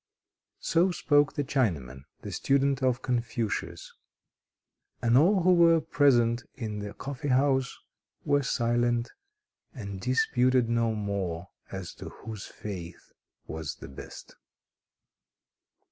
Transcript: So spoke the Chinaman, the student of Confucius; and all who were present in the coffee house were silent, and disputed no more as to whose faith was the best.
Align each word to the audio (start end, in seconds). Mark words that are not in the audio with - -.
So 0.61 0.89
spoke 0.89 1.33
the 1.35 1.43
Chinaman, 1.43 2.05
the 2.21 2.31
student 2.31 2.81
of 2.81 3.03
Confucius; 3.03 3.93
and 4.99 5.15
all 5.15 5.43
who 5.43 5.53
were 5.53 5.79
present 5.79 6.43
in 6.55 6.79
the 6.79 6.95
coffee 6.95 7.27
house 7.27 7.77
were 8.25 8.41
silent, 8.41 9.11
and 9.75 10.01
disputed 10.01 10.67
no 10.67 10.95
more 10.95 11.49
as 11.71 11.93
to 12.01 12.09
whose 12.09 12.47
faith 12.47 13.13
was 13.45 13.75
the 13.75 13.89
best. 13.89 14.35